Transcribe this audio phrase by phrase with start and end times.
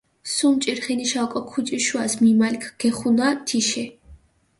[0.35, 3.85] სუმ ჭირხინიშა ოკო ქუჭიშუას მიმალქჷ გეხუნა თიში.